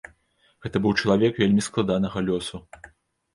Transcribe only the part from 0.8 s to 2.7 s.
быў чалавек вельмі складанага лёсу.